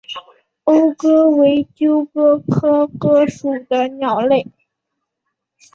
[0.63, 4.47] 欧鸽为鸠鸽科鸽属的鸟类。